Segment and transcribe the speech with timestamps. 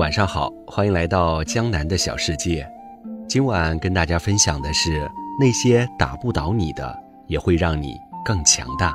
[0.00, 2.66] 晚上好，欢迎来到江南的小世界。
[3.28, 5.06] 今晚跟大家分享的是
[5.38, 8.94] 那些打不倒你的，也会让你更强大。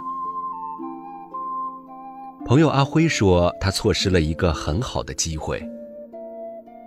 [2.43, 5.63] 朋友阿辉说，他错失了一个很好的机会。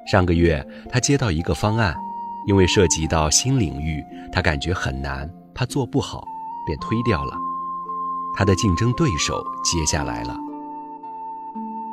[0.04, 1.94] 上个月，他接到一个方案，
[2.48, 6.26] 因为涉及到新领域，他感觉很难，怕做不好，
[6.66, 7.32] 便推掉了。
[8.36, 10.36] 他的竞争对手接下来了，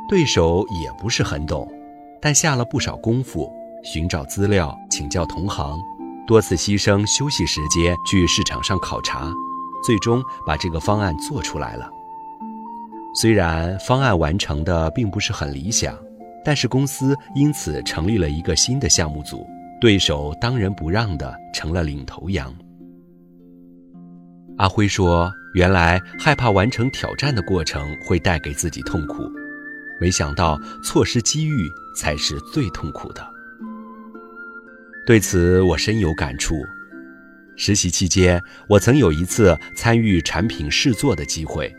[0.10, 1.72] 对手也不是很懂。
[2.26, 3.54] 但下了不少功夫，
[3.84, 5.78] 寻找资料、请教同行，
[6.26, 9.32] 多次牺牲休息时间去市场上考察，
[9.86, 11.88] 最终把这个方案做出来了。
[13.14, 15.96] 虽然方案完成的并不是很理想，
[16.44, 19.46] 但是公司因此成立了一个新的项目组，
[19.80, 22.52] 对手当仁不让的成了领头羊。
[24.58, 29.22] 阿辉说：“原来害怕完成挑战的过程会带给自己痛苦。”
[30.00, 33.26] 没想到错失机遇才是最痛苦的。
[35.06, 36.56] 对此我深有感触。
[37.56, 41.74] 实习期间，我曾有一次参与产品试做的机会，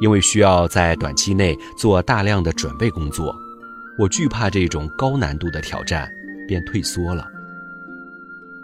[0.00, 3.36] 因为需要在短期内做大量的准备工作，
[3.98, 6.08] 我惧怕这种高难度的挑战，
[6.46, 7.28] 便退缩了。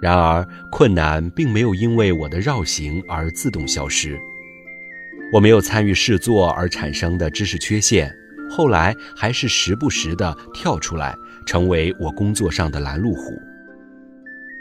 [0.01, 4.19] 然而，困难并没有因为我的绕行而自动消失。
[5.33, 8.15] 我没有参与试做而产生的知识缺陷。
[8.51, 11.15] 后来还是时不时的跳出来，
[11.47, 13.33] 成为我工作上的拦路虎。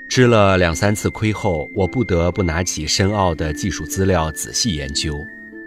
[0.09, 5.15] 吃了两三次亏后，我不得不拿起深奥的技术资料仔细研究，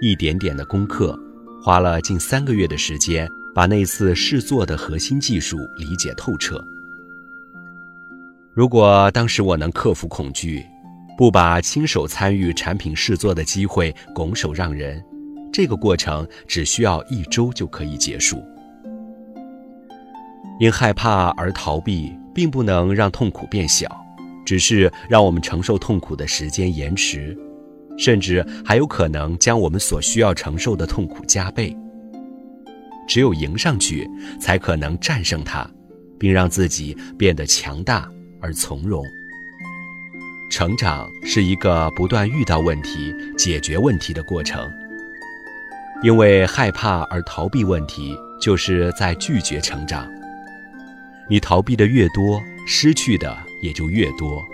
[0.01, 1.19] 一点点的攻克，
[1.63, 6.63] 花了近三个月的时间，把那次试做的核心技术理解透彻。
[8.55, 10.65] 如果当时我能克服恐惧，
[11.19, 15.03] 不把亲手参与产品试做的机会拱手让人。
[15.57, 18.45] 这个过程只需要一周就可以结束。
[20.61, 23.89] 因害怕而逃避，并不能让痛苦变小，
[24.45, 27.35] 只是让我们承受痛苦的时间延迟，
[27.97, 31.75] 甚至还有可能将我们所需要承受的痛苦加倍。
[33.09, 34.07] 只有迎上去，
[34.39, 35.67] 才可能战胜它，
[36.19, 38.07] 并让自己变得强大
[38.43, 39.03] 而从容。
[40.51, 44.71] 成长是一个不断遇到问题、解决问题的过程。
[46.03, 50.07] 因为害怕而逃避问题，就是在拒绝成长。
[51.29, 54.45] 你逃避的越多，失去的也就越多。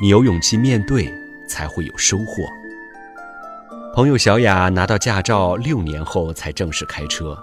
[0.00, 1.12] 你有勇气面对，
[1.48, 2.44] 才会有收获。
[3.94, 7.36] 朋友小雅拿到驾照六年后才正式开车。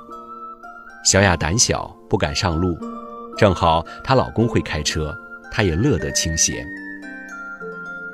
[1.03, 2.77] 小雅胆小，不敢上路，
[3.37, 5.15] 正好她老公会开车，
[5.51, 6.65] 她也乐得清闲。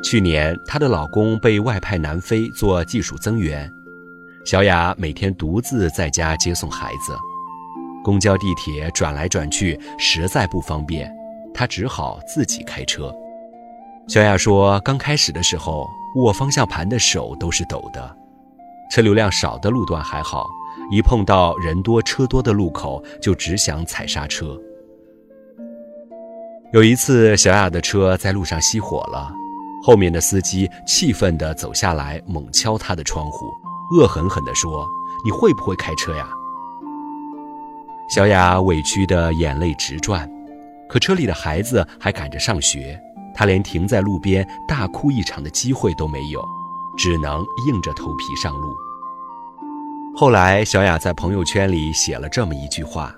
[0.03, 3.71] 去年，她的老公被外派南非做技术增援。
[4.45, 7.17] 小雅每天独自在家接送孩子，
[8.03, 11.11] 公交、地铁转来转去实在不方便，
[11.51, 13.11] 她只好自己开车。
[14.07, 18.17] 小雅说：“刚开始的时候，握方向盘的手都是抖的。
[18.91, 20.47] 车流量少的路段还好，
[20.91, 24.55] 一碰到人多车多的路口，就只想踩刹车。”
[26.71, 29.31] 有一次，小雅的车在路上熄火了，
[29.81, 33.47] 后面的司机气愤地走下来，猛敲她的窗户。
[33.95, 34.85] 恶狠狠地说
[35.23, 36.27] ：“你会不会开车呀？”
[38.13, 40.29] 小雅委屈的眼泪直转，
[40.89, 42.99] 可车里的孩子还赶着上学，
[43.33, 46.43] 她连停在路边大哭一场的机会都没有，
[46.97, 48.75] 只能硬着头皮上路。
[50.15, 53.15] 后来，小雅在朋友圈里写了这么一句话：“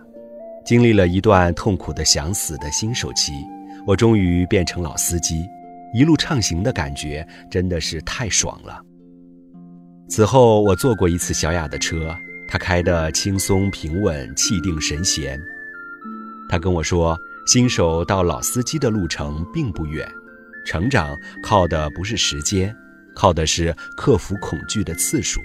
[0.66, 3.34] 经历了一段痛苦的想死的新手期，
[3.86, 5.46] 我终于变成老司机，
[5.94, 8.82] 一路畅行的感觉真的是太爽了。”
[10.10, 12.16] 此后，我坐过一次小雅的车，
[12.48, 15.40] 她开得轻松平稳、气定神闲。
[16.48, 20.10] 她跟我说，新手到老司机的路程并不远，
[20.66, 22.74] 成长靠的不是时间，
[23.14, 25.42] 靠的是克服恐惧的次数。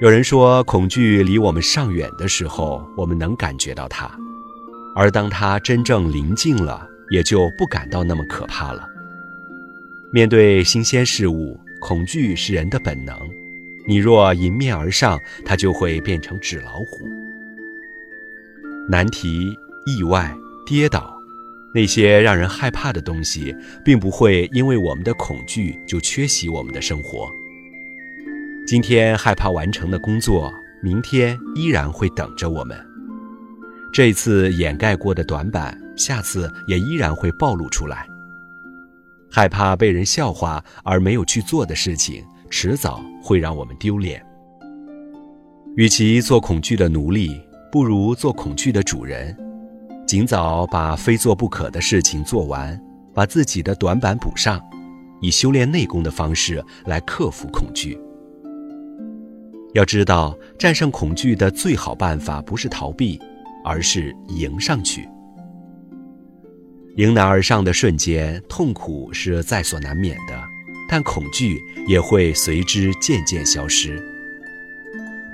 [0.00, 4.08] 有人说，恐惧离我们尚远的时候，我们能感觉到它；
[4.94, 8.88] 而当它真正临近了，也就不感到那么可怕了。
[10.12, 11.58] 面对新鲜事物。
[11.82, 13.18] 恐惧是人的本能，
[13.88, 17.00] 你若迎面而上，它就会变成纸老虎。
[18.88, 19.52] 难题、
[19.84, 20.32] 意外、
[20.64, 21.12] 跌倒，
[21.74, 23.52] 那些让人害怕的东西，
[23.84, 27.28] 并不会因为我们的恐惧就缺席我们的生活。
[28.64, 30.52] 今天害怕完成的工作，
[30.84, 32.78] 明天依然会等着我们。
[33.92, 38.06] 这次掩盖过的短板，下次也依然会暴露出来。
[39.34, 44.22] 害怕被人笑话而没有去做的事情，迟早会让我们丢脸。
[45.74, 47.40] 与其做恐惧的奴隶，
[47.70, 49.34] 不如做恐惧的主人。
[50.06, 52.78] 尽早把非做不可的事情做完，
[53.14, 54.60] 把自己的短板补上，
[55.22, 57.98] 以修炼内功的方式来克服恐惧。
[59.72, 63.18] 要知道，战胜恐惧的最好办法不是逃避，
[63.64, 65.08] 而是迎上去。
[66.96, 70.42] 迎难而上的瞬间，痛苦是在所难免的，
[70.88, 74.02] 但恐惧也会随之渐渐消失。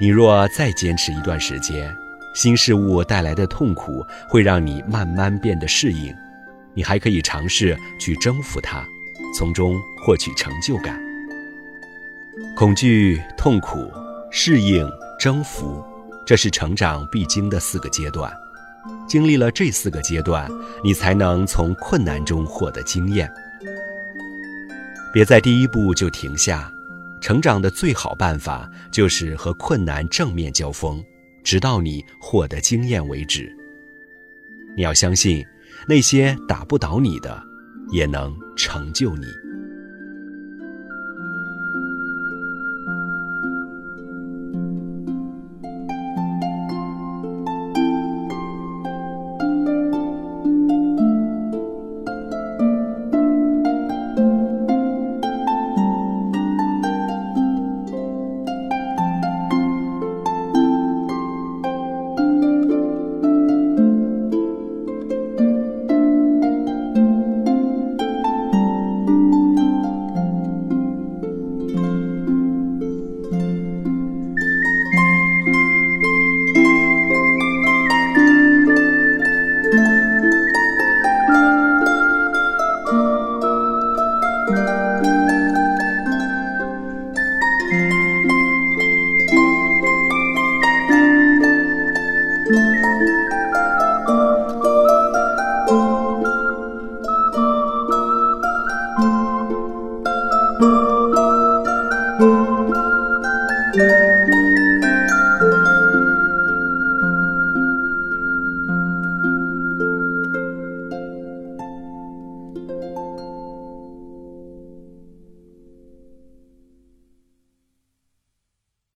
[0.01, 1.93] 你若再坚持一段时间，
[2.35, 6.15] 新事物带来的痛苦会让你慢慢变得适应，
[6.75, 8.87] 你还可以尝试去征服它，
[9.37, 11.01] 从中获取成就感。
[12.57, 13.91] 恐惧、痛苦。
[14.31, 14.87] 适应、
[15.19, 15.83] 征服，
[16.27, 18.31] 这是成长必经的四个阶段。
[19.07, 20.51] 经历了这四个阶段，
[20.83, 23.31] 你才能从困难中获得经验。
[25.13, 26.71] 别在第一步就停下。
[27.21, 31.03] 成长的最好办法就是和困难正面交锋，
[31.43, 33.53] 直到你获得经验为止。
[34.77, 35.45] 你要相信，
[35.89, 37.43] 那些打不倒你的，
[37.91, 39.27] 也能成就你。